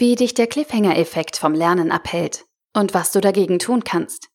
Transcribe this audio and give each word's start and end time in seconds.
Wie 0.00 0.14
dich 0.14 0.32
der 0.32 0.46
Cliffhanger-Effekt 0.46 1.36
vom 1.36 1.54
Lernen 1.54 1.90
abhält 1.90 2.44
und 2.72 2.94
was 2.94 3.10
du 3.10 3.20
dagegen 3.20 3.58
tun 3.58 3.82
kannst. 3.82 4.28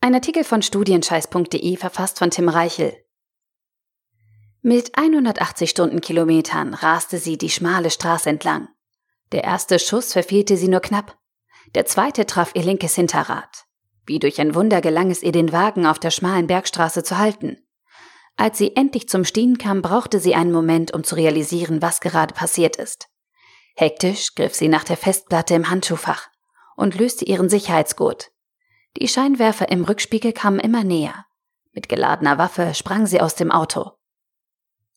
Ein 0.00 0.14
Artikel 0.14 0.44
von 0.44 0.62
studienscheiß.de 0.62 1.76
verfasst 1.76 2.20
von 2.20 2.30
Tim 2.30 2.48
Reichel. 2.48 2.94
Mit 4.60 4.96
180 4.96 5.70
Stundenkilometern 5.70 6.74
raste 6.74 7.18
sie 7.18 7.36
die 7.36 7.50
schmale 7.50 7.90
Straße 7.90 8.30
entlang. 8.30 8.68
Der 9.32 9.42
erste 9.42 9.80
Schuss 9.80 10.12
verfehlte 10.12 10.56
sie 10.56 10.68
nur 10.68 10.78
knapp. 10.78 11.18
Der 11.74 11.84
zweite 11.84 12.24
traf 12.24 12.52
ihr 12.54 12.62
linkes 12.62 12.94
Hinterrad. 12.94 13.64
Wie 14.06 14.20
durch 14.20 14.40
ein 14.40 14.54
Wunder 14.54 14.80
gelang 14.80 15.10
es 15.10 15.24
ihr, 15.24 15.32
den 15.32 15.50
Wagen 15.50 15.84
auf 15.84 15.98
der 15.98 16.12
schmalen 16.12 16.46
Bergstraße 16.46 17.02
zu 17.02 17.18
halten. 17.18 17.56
Als 18.36 18.56
sie 18.56 18.76
endlich 18.76 19.08
zum 19.08 19.24
Stehen 19.24 19.58
kam, 19.58 19.82
brauchte 19.82 20.20
sie 20.20 20.36
einen 20.36 20.52
Moment, 20.52 20.94
um 20.94 21.02
zu 21.02 21.16
realisieren, 21.16 21.82
was 21.82 22.00
gerade 22.00 22.34
passiert 22.34 22.76
ist. 22.76 23.08
Hektisch 23.74 24.34
griff 24.34 24.54
sie 24.54 24.68
nach 24.68 24.84
der 24.84 24.96
Festplatte 24.96 25.54
im 25.54 25.70
Handschuhfach 25.70 26.28
und 26.76 26.98
löste 26.98 27.24
ihren 27.24 27.48
Sicherheitsgurt. 27.48 28.30
Die 28.98 29.08
Scheinwerfer 29.08 29.70
im 29.70 29.84
Rückspiegel 29.84 30.32
kamen 30.32 30.60
immer 30.60 30.84
näher. 30.84 31.26
Mit 31.72 31.88
geladener 31.88 32.36
Waffe 32.38 32.74
sprang 32.74 33.06
sie 33.06 33.20
aus 33.20 33.34
dem 33.34 33.50
Auto. 33.50 33.92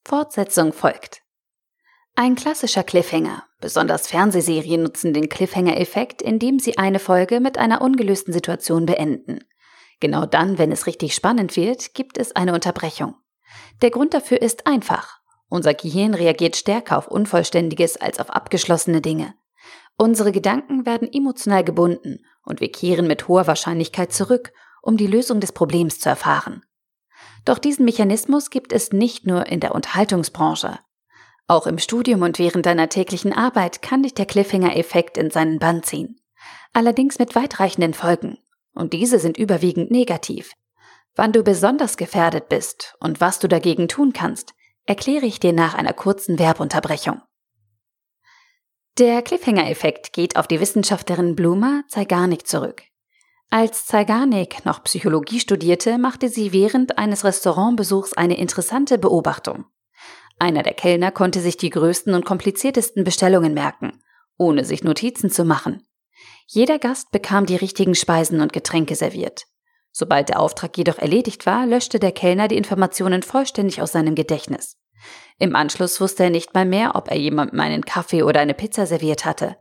Fortsetzung 0.04 0.74
folgt. 0.74 1.22
Ein 2.16 2.36
klassischer 2.36 2.84
Cliffhanger. 2.84 3.44
Besonders 3.60 4.08
Fernsehserien 4.08 4.84
nutzen 4.84 5.14
den 5.14 5.30
Cliffhanger-Effekt, 5.30 6.22
indem 6.22 6.60
sie 6.60 6.78
eine 6.78 7.00
Folge 7.00 7.40
mit 7.40 7.58
einer 7.58 7.82
ungelösten 7.82 8.34
Situation 8.34 8.86
beenden. 8.86 9.40
Genau 10.00 10.26
dann, 10.26 10.58
wenn 10.58 10.72
es 10.72 10.88
richtig 10.88 11.16
spannend 11.16 11.55
wird, 11.55 11.94
gibt 11.94 12.18
es 12.18 12.36
eine 12.36 12.54
Unterbrechung. 12.54 13.16
Der 13.82 13.90
Grund 13.90 14.14
dafür 14.14 14.42
ist 14.42 14.68
einfach. 14.68 15.20
Unser 15.55 15.73
Gehirn 15.73 16.14
reagiert 16.16 16.58
stärker 16.58 16.98
auf 16.98 17.08
Unvollständiges 17.08 17.96
als 17.96 18.20
auf 18.20 18.30
abgeschlossene 18.30 19.00
Dinge. 19.00 19.36
Unsere 19.96 20.34
Gedanken 20.34 20.85
werden 20.85 21.07
emotional 21.10 21.63
gebunden 21.63 22.26
und 22.43 22.60
wir 22.60 22.70
kehren 22.70 23.07
mit 23.07 23.30
hoher 23.30 23.48
Wahrscheinlichkeit 23.48 24.12
zurück, 24.12 24.52
um 24.82 24.98
die 24.98 25.07
Lösung 25.07 25.40
des 25.40 25.54
Problems 25.54 26.02
zu 26.02 26.10
erfahren. 26.10 26.65
Doch 27.46 27.57
diesen 27.57 27.85
Mechanismus 27.85 28.49
gibt 28.49 28.74
es 28.74 28.91
nicht 28.91 29.27
nur 29.27 29.46
in 29.46 29.62
der 29.62 29.74
Unterhaltungsbranche. 29.74 30.77
Auch 31.48 31.68
im 31.68 31.77
Studium 31.77 32.24
und 32.24 32.37
während 32.37 32.65
deiner 32.65 32.90
täglichen 32.90 33.32
Arbeit 33.32 33.82
kann 33.82 34.04
dich 34.04 34.13
der 34.13 34.26
Cliffhanger-Effekt 34.26 35.18
in 35.18 35.32
seinen 35.32 35.60
Bann 35.60 35.84
ziehen. 35.84 36.20
Allerdings 36.74 37.18
mit 37.18 37.34
weitreichenden 37.34 37.93
Folgen. 37.93 38.40
Und 38.74 38.91
diese 38.91 39.20
sind 39.20 39.37
überwiegend 39.37 39.90
negativ. 39.90 40.52
Wann 41.15 41.32
du 41.32 41.43
besonders 41.43 41.96
gefährdet 41.96 42.49
bist 42.49 42.98
und 42.99 43.21
was 43.21 43.40
du 43.40 43.48
dagegen 43.48 43.87
tun 43.87 44.12
kannst, 44.12 44.54
erkläre 44.86 45.26
ich 45.26 45.40
dir 45.40 45.54
nach 45.54 45.74
einer 45.74 45.94
kurzen 45.94 46.40
Werbunterbrechung. 46.40 47.22
Der 48.98 49.22
Cliffhanger-Effekt 49.22 50.14
geht 50.14 50.38
auf 50.38 50.48
die 50.48 50.60
Wissenschaftlerin 50.60 51.36
Bluma 51.36 51.84
Zeigarnik 51.90 52.48
zurück. 52.48 52.84
Als 53.50 53.86
Zeigarnik 53.86 54.66
noch 54.66 54.84
Psychologie 54.84 55.40
studierte, 55.40 55.98
machte 55.98 56.30
sie 56.30 56.54
während 56.54 56.98
eines 56.98 57.24
Restaurantbesuchs 57.24 58.14
eine 58.14 58.38
interessante 58.38 58.98
Beobachtung. 58.98 59.66
Einer 60.40 60.64
der 60.64 60.74
Kellner 60.74 61.12
konnte 61.12 61.40
sich 61.40 61.58
die 61.58 61.70
größten 61.70 62.14
und 62.14 62.26
kompliziertesten 62.26 63.04
Bestellungen 63.04 63.54
merken, 63.54 64.02
ohne 64.38 64.66
sich 64.66 64.84
Notizen 64.84 65.30
zu 65.30 65.46
machen. 65.46 65.86
Jeder 66.47 66.80
Gast 66.80 67.12
bekam 67.12 67.46
die 67.46 67.56
richtigen 67.56 67.96
Speisen 67.96 68.42
und 68.42 68.53
Getränke 68.53 68.96
serviert. 68.96 69.46
Sobald 69.97 70.28
der 70.28 70.41
Auftrag 70.41 70.78
jedoch 70.78 70.97
erledigt 70.97 71.46
war, 71.46 71.66
löschte 71.66 72.00
der 72.00 72.12
Kellner 72.12 72.50
die 72.50 72.57
Informationen 72.57 73.24
vollständig 73.24 73.81
aus 73.81 73.94
seinem 73.94 74.13
Gedächtnis. 74.13 74.75
Im 75.40 75.56
Anschluss 75.56 76.02
wusste 76.02 76.25
er 76.25 76.29
nicht 76.29 76.53
mal 76.53 76.66
mehr, 76.66 76.96
ob 76.96 77.09
er 77.09 77.16
jemandem 77.16 77.62
einen 77.62 77.85
Kaffee 77.85 78.22
oder 78.22 78.41
eine 78.41 78.53
Pizza 78.53 78.88
serviert 78.88 79.24
hatte. 79.24 79.56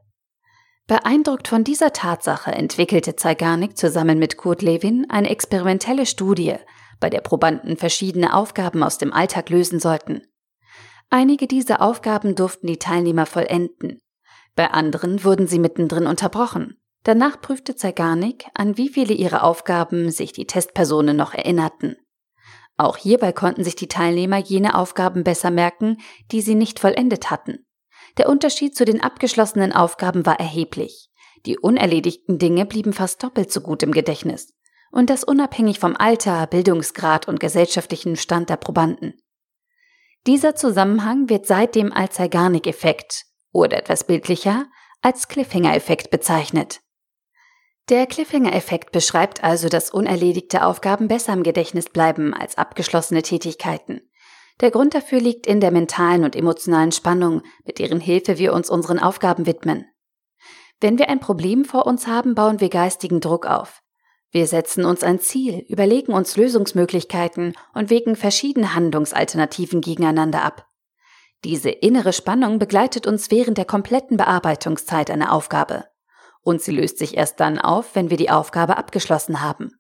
Beeindruckt 0.88 1.46
von 1.46 1.62
dieser 1.62 1.92
Tatsache 1.92 2.50
entwickelte 2.50 3.14
Zeigarnik 3.14 3.78
zusammen 3.78 4.18
mit 4.18 4.36
Kurt 4.36 4.62
Lewin 4.62 5.06
eine 5.08 5.30
experimentelle 5.30 6.04
Studie, 6.04 6.56
bei 6.98 7.10
der 7.10 7.20
Probanden 7.20 7.76
verschiedene 7.76 8.34
Aufgaben 8.34 8.82
aus 8.82 8.98
dem 8.98 9.12
Alltag 9.12 9.50
lösen 9.50 9.78
sollten. 9.78 10.22
Einige 11.10 11.46
dieser 11.46 11.80
Aufgaben 11.80 12.34
durften 12.34 12.66
die 12.66 12.80
Teilnehmer 12.80 13.26
vollenden. 13.26 14.00
Bei 14.56 14.72
anderen 14.72 15.22
wurden 15.22 15.46
sie 15.46 15.60
mittendrin 15.60 16.08
unterbrochen. 16.08 16.76
Danach 17.04 17.40
prüfte 17.40 17.76
Zeigarnik, 17.76 18.46
an 18.54 18.78
wie 18.78 18.88
viele 18.88 19.12
ihrer 19.12 19.44
Aufgaben 19.44 20.10
sich 20.10 20.32
die 20.32 20.46
Testpersonen 20.46 21.16
noch 21.16 21.34
erinnerten. 21.34 21.96
Auch 22.76 22.96
hierbei 22.96 23.32
konnten 23.32 23.62
sich 23.62 23.76
die 23.76 23.88
Teilnehmer 23.88 24.38
jene 24.38 24.74
Aufgaben 24.74 25.22
besser 25.22 25.50
merken, 25.50 25.98
die 26.32 26.40
sie 26.40 26.54
nicht 26.54 26.80
vollendet 26.80 27.30
hatten. 27.30 27.66
Der 28.16 28.28
Unterschied 28.28 28.74
zu 28.74 28.86
den 28.86 29.02
abgeschlossenen 29.02 29.72
Aufgaben 29.72 30.24
war 30.24 30.40
erheblich. 30.40 31.10
Die 31.44 31.58
unerledigten 31.58 32.38
Dinge 32.38 32.64
blieben 32.64 32.94
fast 32.94 33.22
doppelt 33.22 33.52
so 33.52 33.60
gut 33.60 33.82
im 33.82 33.92
Gedächtnis. 33.92 34.54
Und 34.90 35.10
das 35.10 35.24
unabhängig 35.24 35.78
vom 35.78 35.96
Alter, 35.96 36.46
Bildungsgrad 36.46 37.28
und 37.28 37.38
gesellschaftlichen 37.38 38.16
Stand 38.16 38.48
der 38.48 38.56
Probanden. 38.56 39.14
Dieser 40.26 40.54
Zusammenhang 40.54 41.28
wird 41.28 41.46
seitdem 41.46 41.92
als 41.92 42.14
Zeigarnik-Effekt 42.14 43.24
oder 43.52 43.76
etwas 43.76 44.04
bildlicher 44.04 44.66
als 45.02 45.28
Cliffhanger-Effekt 45.28 46.10
bezeichnet. 46.10 46.80
Der 47.90 48.06
Cliffhanger-Effekt 48.06 48.92
beschreibt 48.92 49.44
also, 49.44 49.68
dass 49.68 49.90
unerledigte 49.90 50.64
Aufgaben 50.64 51.06
besser 51.06 51.34
im 51.34 51.42
Gedächtnis 51.42 51.90
bleiben 51.90 52.32
als 52.32 52.56
abgeschlossene 52.56 53.20
Tätigkeiten. 53.20 54.00
Der 54.62 54.70
Grund 54.70 54.94
dafür 54.94 55.20
liegt 55.20 55.46
in 55.46 55.60
der 55.60 55.70
mentalen 55.70 56.24
und 56.24 56.34
emotionalen 56.34 56.92
Spannung, 56.92 57.42
mit 57.66 57.78
deren 57.78 58.00
Hilfe 58.00 58.38
wir 58.38 58.54
uns 58.54 58.70
unseren 58.70 58.98
Aufgaben 58.98 59.44
widmen. 59.44 59.84
Wenn 60.80 60.98
wir 60.98 61.10
ein 61.10 61.20
Problem 61.20 61.66
vor 61.66 61.86
uns 61.86 62.06
haben, 62.06 62.34
bauen 62.34 62.60
wir 62.60 62.70
geistigen 62.70 63.20
Druck 63.20 63.44
auf. 63.44 63.82
Wir 64.30 64.46
setzen 64.46 64.86
uns 64.86 65.02
ein 65.02 65.20
Ziel, 65.20 65.66
überlegen 65.68 66.14
uns 66.14 66.38
Lösungsmöglichkeiten 66.38 67.54
und 67.74 67.90
wägen 67.90 68.16
verschiedene 68.16 68.74
Handlungsalternativen 68.74 69.82
gegeneinander 69.82 70.42
ab. 70.42 70.66
Diese 71.44 71.68
innere 71.68 72.14
Spannung 72.14 72.58
begleitet 72.58 73.06
uns 73.06 73.30
während 73.30 73.58
der 73.58 73.66
kompletten 73.66 74.16
Bearbeitungszeit 74.16 75.10
einer 75.10 75.32
Aufgabe 75.32 75.84
und 76.44 76.62
sie 76.62 76.70
löst 76.70 76.98
sich 76.98 77.16
erst 77.16 77.40
dann 77.40 77.58
auf, 77.58 77.94
wenn 77.94 78.10
wir 78.10 78.16
die 78.16 78.30
Aufgabe 78.30 78.76
abgeschlossen 78.76 79.42
haben. 79.42 79.72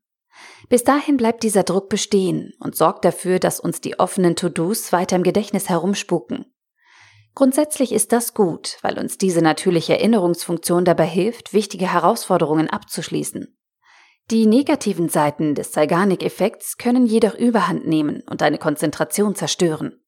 Bis 0.68 0.82
dahin 0.82 1.16
bleibt 1.16 1.42
dieser 1.42 1.62
Druck 1.62 1.88
bestehen 1.88 2.52
und 2.58 2.74
sorgt 2.74 3.04
dafür, 3.04 3.38
dass 3.38 3.60
uns 3.60 3.80
die 3.80 4.00
offenen 4.00 4.34
To-Dos 4.34 4.92
weiter 4.92 5.16
im 5.16 5.22
Gedächtnis 5.22 5.68
herumspuken. 5.68 6.46
Grundsätzlich 7.34 7.92
ist 7.92 8.12
das 8.12 8.32
gut, 8.32 8.78
weil 8.82 8.98
uns 8.98 9.18
diese 9.18 9.42
natürliche 9.42 9.94
Erinnerungsfunktion 9.94 10.84
dabei 10.84 11.06
hilft, 11.06 11.52
wichtige 11.52 11.92
Herausforderungen 11.92 12.70
abzuschließen. 12.70 13.56
Die 14.30 14.46
negativen 14.46 15.08
Seiten 15.08 15.54
des 15.54 15.72
Zeigarnik-Effekts 15.72 16.78
können 16.78 17.04
jedoch 17.04 17.34
überhand 17.34 17.86
nehmen 17.86 18.22
und 18.30 18.40
deine 18.40 18.58
Konzentration 18.58 19.34
zerstören. 19.34 20.03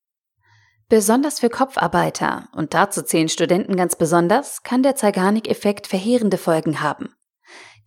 Besonders 0.88 1.41
für 1.41 1.50
Kopfarbeiter, 1.50 2.48
und 2.52 2.72
dazu 2.72 3.02
zählen 3.02 3.28
Studenten 3.28 3.76
ganz 3.76 3.97
besonders, 3.97 4.62
kann 4.62 4.84
der 4.84 4.94
Zeigarnik-Effekt 4.94 5.88
verheerende 5.88 6.38
Folgen 6.38 6.80
haben. 6.80 7.12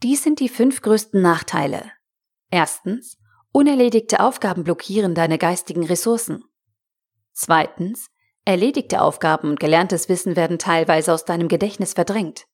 Dies 0.04 0.24
sind 0.24 0.42
die 0.42 0.50
fünf 0.50 0.82
größten 0.82 1.22
Nachteile. 1.22 1.92
Erstens, 2.52 3.18
unerledigte 3.54 4.20
Aufgaben 4.20 4.66
blockieren 4.66 5.16
deine 5.16 5.38
geistigen 5.38 5.86
Ressourcen. 5.86 6.44
Zweitens, 7.32 8.08
erledigte 8.44 9.02
Aufgaben 9.02 9.52
und 9.52 9.60
gelerntes 9.62 10.10
Wissen 10.10 10.36
werden 10.36 10.60
teilweise 10.60 11.14
aus 11.14 11.24
deinem 11.24 11.48
Gedächtnis 11.48 11.94
verdrängt. 11.94 12.48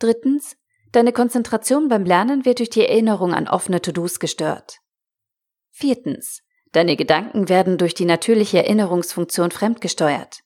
Drittens, 0.00 0.56
deine 0.90 1.12
Konzentration 1.12 1.88
beim 1.88 2.04
Lernen 2.04 2.44
wird 2.44 2.58
durch 2.58 2.70
die 2.70 2.86
Erinnerung 2.86 3.32
an 3.32 3.48
offene 3.48 3.80
To-Dos 3.80 4.18
gestört. 4.18 4.78
Viertens, 5.70 6.42
Deine 6.72 6.96
Gedanken 6.96 7.48
werden 7.48 7.78
durch 7.78 7.94
die 7.94 8.04
natürliche 8.04 8.58
Erinnerungsfunktion 8.58 9.50
fremdgesteuert. 9.50 10.40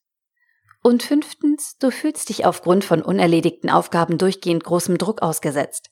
Und 0.83 1.03
fünftens, 1.03 1.77
du 1.79 1.91
fühlst 1.91 2.29
dich 2.29 2.47
aufgrund 2.47 2.85
von 2.85 3.03
unerledigten 3.03 3.69
Aufgaben 3.69 4.17
durchgehend 4.17 4.65
großem 4.65 4.97
Druck 4.97 5.23
ausgesetzt. 5.23 5.91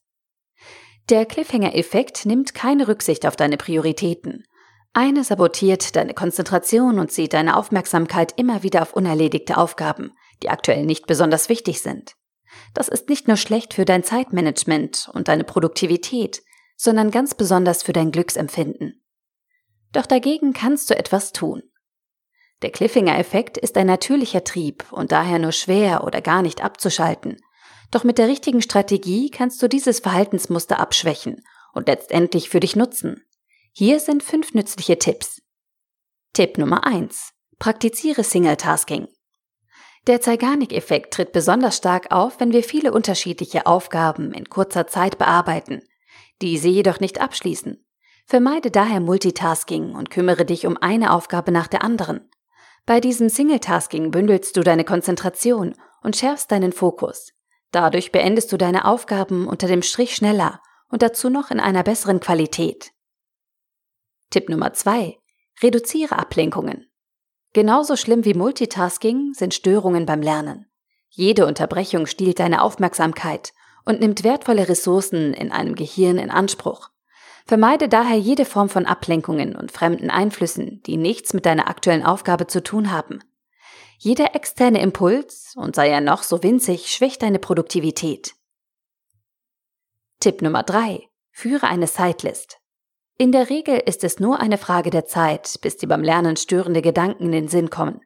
Der 1.10 1.26
Cliffhanger-Effekt 1.26 2.26
nimmt 2.26 2.54
keine 2.54 2.88
Rücksicht 2.88 3.26
auf 3.26 3.36
deine 3.36 3.56
Prioritäten. 3.56 4.44
Eine 4.92 5.24
sabotiert 5.24 5.96
deine 5.96 6.14
Konzentration 6.14 6.98
und 6.98 7.12
zieht 7.12 7.32
deine 7.32 7.56
Aufmerksamkeit 7.56 8.32
immer 8.36 8.62
wieder 8.62 8.82
auf 8.82 8.94
unerledigte 8.94 9.56
Aufgaben, 9.56 10.12
die 10.42 10.48
aktuell 10.48 10.84
nicht 10.84 11.06
besonders 11.06 11.48
wichtig 11.48 11.80
sind. 11.82 12.14
Das 12.74 12.88
ist 12.88 13.08
nicht 13.08 13.28
nur 13.28 13.36
schlecht 13.36 13.74
für 13.74 13.84
dein 13.84 14.04
Zeitmanagement 14.04 15.10
und 15.12 15.28
deine 15.28 15.44
Produktivität, 15.44 16.42
sondern 16.76 17.10
ganz 17.10 17.34
besonders 17.34 17.82
für 17.82 17.92
dein 17.92 18.10
Glücksempfinden. 18.10 19.02
Doch 19.92 20.06
dagegen 20.06 20.52
kannst 20.52 20.90
du 20.90 20.96
etwas 20.96 21.32
tun. 21.32 21.62
Der 22.62 22.70
Cliffhanger-Effekt 22.70 23.56
ist 23.56 23.76
ein 23.76 23.86
natürlicher 23.86 24.42
Trieb 24.42 24.90
und 24.90 25.12
daher 25.12 25.38
nur 25.38 25.52
schwer 25.52 26.04
oder 26.04 26.20
gar 26.20 26.42
nicht 26.42 26.62
abzuschalten. 26.62 27.36
Doch 27.90 28.04
mit 28.04 28.18
der 28.18 28.28
richtigen 28.28 28.62
Strategie 28.62 29.30
kannst 29.30 29.62
du 29.62 29.68
dieses 29.68 30.00
Verhaltensmuster 30.00 30.78
abschwächen 30.80 31.42
und 31.72 31.86
letztendlich 31.86 32.48
für 32.50 32.60
dich 32.60 32.76
nutzen. 32.76 33.24
Hier 33.72 34.00
sind 34.00 34.22
fünf 34.22 34.54
nützliche 34.54 34.98
Tipps. 34.98 35.40
Tipp 36.32 36.58
Nummer 36.58 36.84
eins: 36.84 37.32
Praktiziere 37.58 38.24
Single-Tasking. 38.24 39.08
Der 40.06 40.20
Zeigarnik-Effekt 40.20 41.14
tritt 41.14 41.32
besonders 41.32 41.76
stark 41.76 42.10
auf, 42.10 42.40
wenn 42.40 42.52
wir 42.52 42.64
viele 42.64 42.92
unterschiedliche 42.92 43.66
Aufgaben 43.66 44.32
in 44.32 44.48
kurzer 44.48 44.86
Zeit 44.86 45.18
bearbeiten, 45.18 45.82
diese 46.40 46.68
jedoch 46.68 46.98
nicht 46.98 47.20
abschließen. 47.20 47.84
Vermeide 48.28 48.70
daher 48.70 49.00
Multitasking 49.00 49.94
und 49.94 50.10
kümmere 50.10 50.44
dich 50.44 50.66
um 50.66 50.76
eine 50.76 51.14
Aufgabe 51.14 51.50
nach 51.50 51.66
der 51.66 51.82
anderen. 51.82 52.28
Bei 52.84 53.00
diesem 53.00 53.30
Singletasking 53.30 54.10
bündelst 54.10 54.54
du 54.54 54.60
deine 54.60 54.84
Konzentration 54.84 55.74
und 56.02 56.14
schärfst 56.14 56.52
deinen 56.52 56.72
Fokus. 56.72 57.32
Dadurch 57.70 58.12
beendest 58.12 58.52
du 58.52 58.58
deine 58.58 58.84
Aufgaben 58.84 59.46
unter 59.46 59.66
dem 59.66 59.80
Strich 59.80 60.14
schneller 60.14 60.60
und 60.90 61.00
dazu 61.00 61.30
noch 61.30 61.50
in 61.50 61.58
einer 61.58 61.82
besseren 61.82 62.20
Qualität. 62.20 62.92
Tipp 64.28 64.50
Nummer 64.50 64.74
zwei: 64.74 65.16
Reduziere 65.62 66.18
Ablenkungen. 66.18 66.84
Genauso 67.54 67.96
schlimm 67.96 68.26
wie 68.26 68.34
Multitasking 68.34 69.32
sind 69.32 69.54
Störungen 69.54 70.04
beim 70.04 70.20
Lernen. 70.20 70.66
Jede 71.08 71.46
Unterbrechung 71.46 72.04
stiehlt 72.04 72.40
deine 72.40 72.60
Aufmerksamkeit 72.60 73.54
und 73.86 74.00
nimmt 74.00 74.22
wertvolle 74.22 74.68
Ressourcen 74.68 75.32
in 75.32 75.50
einem 75.50 75.74
Gehirn 75.74 76.18
in 76.18 76.30
Anspruch. 76.30 76.90
Vermeide 77.48 77.88
daher 77.88 78.18
jede 78.18 78.44
Form 78.44 78.68
von 78.68 78.84
Ablenkungen 78.84 79.56
und 79.56 79.72
fremden 79.72 80.10
Einflüssen, 80.10 80.82
die 80.82 80.98
nichts 80.98 81.32
mit 81.32 81.46
deiner 81.46 81.66
aktuellen 81.66 82.04
Aufgabe 82.04 82.46
zu 82.46 82.62
tun 82.62 82.92
haben. 82.92 83.20
Jeder 83.96 84.34
externe 84.34 84.82
Impuls, 84.82 85.54
und 85.56 85.74
sei 85.74 85.88
er 85.88 86.02
noch 86.02 86.22
so 86.22 86.42
winzig, 86.42 86.92
schwächt 86.92 87.22
deine 87.22 87.38
Produktivität. 87.38 88.34
Tipp 90.20 90.42
Nummer 90.42 90.62
drei: 90.62 91.08
Führe 91.30 91.68
eine 91.68 91.86
Sidelist. 91.86 92.58
In 93.16 93.32
der 93.32 93.48
Regel 93.48 93.78
ist 93.78 94.04
es 94.04 94.20
nur 94.20 94.40
eine 94.40 94.58
Frage 94.58 94.90
der 94.90 95.06
Zeit, 95.06 95.58
bis 95.62 95.78
dir 95.78 95.88
beim 95.88 96.02
Lernen 96.02 96.36
störende 96.36 96.82
Gedanken 96.82 97.24
in 97.24 97.32
den 97.32 97.48
Sinn 97.48 97.70
kommen. 97.70 98.02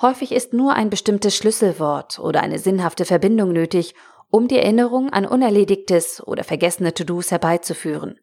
Häufig 0.00 0.30
ist 0.30 0.52
nur 0.52 0.74
ein 0.74 0.88
bestimmtes 0.88 1.34
Schlüsselwort 1.34 2.20
oder 2.20 2.42
eine 2.42 2.60
sinnhafte 2.60 3.04
Verbindung 3.04 3.52
nötig, 3.52 3.96
um 4.30 4.46
die 4.46 4.58
Erinnerung 4.58 5.10
an 5.10 5.26
unerledigtes 5.26 6.24
oder 6.24 6.44
vergessene 6.44 6.94
To-Dos 6.94 7.32
herbeizuführen. 7.32 8.20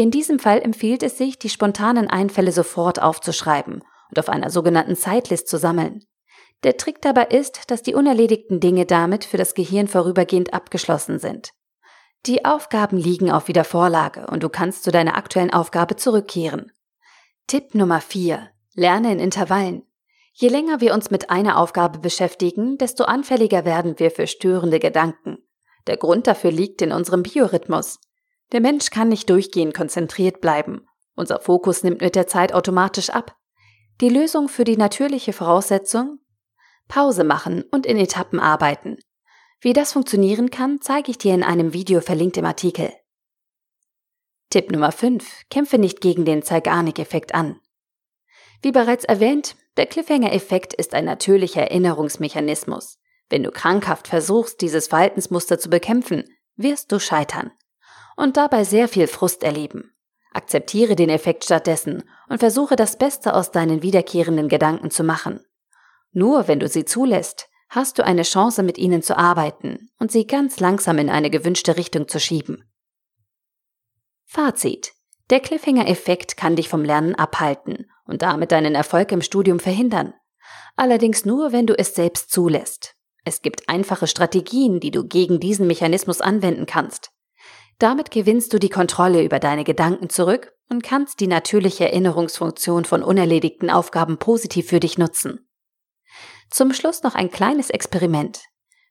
In 0.00 0.10
diesem 0.10 0.38
Fall 0.38 0.62
empfiehlt 0.62 1.02
es 1.02 1.18
sich, 1.18 1.38
die 1.38 1.50
spontanen 1.50 2.08
Einfälle 2.08 2.52
sofort 2.52 3.02
aufzuschreiben 3.02 3.84
und 4.08 4.18
auf 4.18 4.30
einer 4.30 4.48
sogenannten 4.48 4.94
Sidelist 4.94 5.46
zu 5.46 5.58
sammeln. 5.58 6.06
Der 6.62 6.78
Trick 6.78 7.02
dabei 7.02 7.24
ist, 7.24 7.70
dass 7.70 7.82
die 7.82 7.94
unerledigten 7.94 8.60
Dinge 8.60 8.86
damit 8.86 9.26
für 9.26 9.36
das 9.36 9.52
Gehirn 9.52 9.88
vorübergehend 9.88 10.54
abgeschlossen 10.54 11.18
sind. 11.18 11.50
Die 12.24 12.46
Aufgaben 12.46 12.96
liegen 12.96 13.30
auf 13.30 13.46
Wiedervorlage 13.46 14.26
und 14.28 14.42
du 14.42 14.48
kannst 14.48 14.84
zu 14.84 14.90
deiner 14.90 15.18
aktuellen 15.18 15.52
Aufgabe 15.52 15.96
zurückkehren. 15.96 16.72
Tipp 17.46 17.74
Nummer 17.74 18.00
4. 18.00 18.48
Lerne 18.72 19.12
in 19.12 19.18
Intervallen. 19.18 19.82
Je 20.32 20.48
länger 20.48 20.80
wir 20.80 20.94
uns 20.94 21.10
mit 21.10 21.28
einer 21.28 21.58
Aufgabe 21.58 21.98
beschäftigen, 21.98 22.78
desto 22.78 23.04
anfälliger 23.04 23.66
werden 23.66 23.98
wir 23.98 24.10
für 24.10 24.26
störende 24.26 24.78
Gedanken. 24.78 25.46
Der 25.86 25.98
Grund 25.98 26.26
dafür 26.26 26.52
liegt 26.52 26.80
in 26.80 26.90
unserem 26.90 27.22
Biorhythmus. 27.22 27.98
Der 28.52 28.60
Mensch 28.60 28.90
kann 28.90 29.08
nicht 29.08 29.30
durchgehend 29.30 29.74
konzentriert 29.74 30.40
bleiben. 30.40 30.86
Unser 31.14 31.40
Fokus 31.40 31.82
nimmt 31.82 32.00
mit 32.00 32.14
der 32.16 32.26
Zeit 32.26 32.52
automatisch 32.52 33.10
ab. 33.10 33.36
Die 34.00 34.08
Lösung 34.08 34.48
für 34.48 34.64
die 34.64 34.76
natürliche 34.76 35.32
Voraussetzung? 35.32 36.18
Pause 36.88 37.24
machen 37.24 37.62
und 37.70 37.86
in 37.86 37.96
Etappen 37.96 38.40
arbeiten. 38.40 38.96
Wie 39.60 39.72
das 39.72 39.92
funktionieren 39.92 40.50
kann, 40.50 40.80
zeige 40.80 41.10
ich 41.10 41.18
dir 41.18 41.34
in 41.34 41.42
einem 41.42 41.72
Video 41.72 42.00
verlinkt 42.00 42.36
im 42.36 42.46
Artikel. 42.46 42.92
Tipp 44.48 44.72
Nummer 44.72 44.90
5. 44.90 45.44
Kämpfe 45.50 45.78
nicht 45.78 46.00
gegen 46.00 46.24
den 46.24 46.42
Zeigarnik-Effekt 46.42 47.34
an. 47.34 47.60
Wie 48.62 48.72
bereits 48.72 49.04
erwähnt, 49.04 49.54
der 49.76 49.86
Cliffhanger-Effekt 49.86 50.74
ist 50.74 50.94
ein 50.94 51.04
natürlicher 51.04 51.62
Erinnerungsmechanismus. 51.62 52.98
Wenn 53.28 53.44
du 53.44 53.52
krankhaft 53.52 54.08
versuchst, 54.08 54.60
dieses 54.60 54.88
Verhaltensmuster 54.88 55.58
zu 55.58 55.70
bekämpfen, 55.70 56.24
wirst 56.56 56.90
du 56.90 56.98
scheitern. 56.98 57.52
Und 58.20 58.36
dabei 58.36 58.64
sehr 58.64 58.86
viel 58.86 59.06
Frust 59.06 59.42
erleben. 59.42 59.94
Akzeptiere 60.34 60.94
den 60.94 61.08
Effekt 61.08 61.42
stattdessen 61.42 62.02
und 62.28 62.40
versuche 62.40 62.76
das 62.76 62.98
Beste 62.98 63.32
aus 63.32 63.50
deinen 63.50 63.82
wiederkehrenden 63.82 64.50
Gedanken 64.50 64.90
zu 64.90 65.04
machen. 65.04 65.40
Nur 66.12 66.46
wenn 66.46 66.60
du 66.60 66.68
sie 66.68 66.84
zulässt, 66.84 67.48
hast 67.70 67.98
du 67.98 68.04
eine 68.04 68.24
Chance, 68.24 68.62
mit 68.62 68.76
ihnen 68.76 69.00
zu 69.00 69.16
arbeiten 69.16 69.88
und 69.98 70.12
sie 70.12 70.26
ganz 70.26 70.60
langsam 70.60 70.98
in 70.98 71.08
eine 71.08 71.30
gewünschte 71.30 71.78
Richtung 71.78 72.08
zu 72.08 72.20
schieben. 72.20 72.70
Fazit. 74.26 74.92
Der 75.30 75.40
Cliffhanger-Effekt 75.40 76.36
kann 76.36 76.56
dich 76.56 76.68
vom 76.68 76.84
Lernen 76.84 77.14
abhalten 77.14 77.90
und 78.04 78.20
damit 78.20 78.52
deinen 78.52 78.74
Erfolg 78.74 79.12
im 79.12 79.22
Studium 79.22 79.60
verhindern. 79.60 80.12
Allerdings 80.76 81.24
nur, 81.24 81.52
wenn 81.52 81.66
du 81.66 81.72
es 81.72 81.94
selbst 81.94 82.30
zulässt. 82.30 82.96
Es 83.24 83.40
gibt 83.40 83.70
einfache 83.70 84.06
Strategien, 84.06 84.78
die 84.78 84.90
du 84.90 85.06
gegen 85.06 85.40
diesen 85.40 85.66
Mechanismus 85.66 86.20
anwenden 86.20 86.66
kannst. 86.66 87.12
Damit 87.80 88.10
gewinnst 88.10 88.52
du 88.52 88.58
die 88.58 88.68
Kontrolle 88.68 89.24
über 89.24 89.38
deine 89.38 89.64
Gedanken 89.64 90.10
zurück 90.10 90.52
und 90.68 90.82
kannst 90.82 91.18
die 91.18 91.26
natürliche 91.26 91.86
Erinnerungsfunktion 91.86 92.84
von 92.84 93.02
unerledigten 93.02 93.70
Aufgaben 93.70 94.18
positiv 94.18 94.68
für 94.68 94.80
dich 94.80 94.98
nutzen. 94.98 95.48
Zum 96.50 96.74
Schluss 96.74 97.02
noch 97.02 97.14
ein 97.14 97.30
kleines 97.30 97.70
Experiment. 97.70 98.42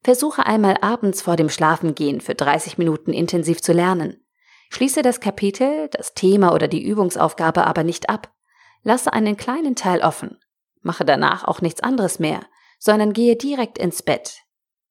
Versuche 0.04 0.48
einmal 0.48 0.76
abends 0.82 1.22
vor 1.22 1.36
dem 1.36 1.50
Schlafengehen 1.50 2.20
für 2.20 2.34
30 2.34 2.80
Minuten 2.80 3.14
intensiv 3.14 3.62
zu 3.62 3.74
lernen. 3.74 4.26
Schließe 4.72 5.04
das 5.04 5.20
Kapitel, 5.20 5.88
das 5.92 6.16
Thema 6.16 6.52
oder 6.52 6.68
die 6.68 6.84
Übungsaufgabe 6.84 7.68
aber 7.68 7.84
nicht 7.84 8.10
ab. 8.10 8.34
Lasse 8.82 9.14
einen 9.14 9.38
kleinen 9.38 9.76
Teil 9.76 10.02
offen. 10.02 10.40
Mache 10.82 11.06
danach 11.06 11.44
auch 11.44 11.62
nichts 11.62 11.82
anderes 11.82 12.18
mehr, 12.18 12.40
sondern 12.80 13.14
gehe 13.14 13.36
direkt 13.36 13.78
ins 13.78 14.02
Bett. 14.02 14.40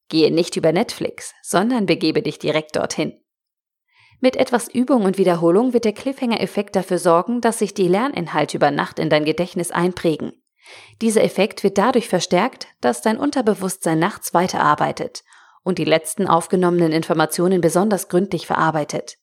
Gehe 0.07 0.31
nicht 0.31 0.55
über 0.55 0.71
Netflix, 0.71 1.33
sondern 1.41 1.85
begebe 1.85 2.21
dich 2.21 2.39
direkt 2.39 2.77
dorthin. 2.77 3.19
Mit 4.21 4.35
etwas 4.35 4.67
Übung 4.67 5.05
und 5.05 5.17
Wiederholung 5.17 5.73
wird 5.73 5.85
der 5.85 5.93
Cliffhanger-Effekt 5.93 6.75
dafür 6.75 6.99
sorgen, 6.99 7.39
dass 7.39 7.59
sich 7.59 7.73
die 7.73 7.87
Lerninhalte 7.87 8.57
über 8.57 8.69
Nacht 8.69 8.99
in 8.99 9.09
dein 9.09 9.23
Gedächtnis 9.23 9.71
einprägen. 9.71 10.33
Dieser 11.01 11.23
Effekt 11.23 11.63
wird 11.63 11.77
dadurch 11.77 12.09
verstärkt, 12.09 12.67
dass 12.81 13.01
dein 13.01 13.17
Unterbewusstsein 13.17 13.97
nachts 13.97 14.33
weiterarbeitet 14.33 15.23
und 15.63 15.77
die 15.77 15.85
letzten 15.85 16.27
aufgenommenen 16.27 16.91
Informationen 16.91 17.61
besonders 17.61 18.09
gründlich 18.09 18.45
verarbeitet. 18.45 19.17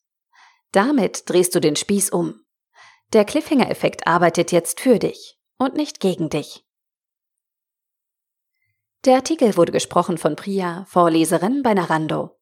Damit 0.73 1.29
drehst 1.29 1.55
du 1.55 1.61
den 1.61 1.77
Spieß 1.77 2.11
um. 2.11 2.41
Der 3.13 3.25
Cliffhanger-Effekt 3.25 4.07
arbeitet 4.07 4.51
jetzt 4.51 4.81
für 4.81 4.99
dich 4.99 5.39
und 5.59 5.75
nicht 5.75 6.01
gegen 6.01 6.31
dich. 6.31 6.65
Der 9.05 9.17
Artikel 9.17 9.57
wurde 9.57 9.73
gesprochen 9.73 10.19
von 10.19 10.35
Priya, 10.37 10.85
Vorleserin 10.89 11.63
bei 11.63 11.75
Narando. 11.75 12.36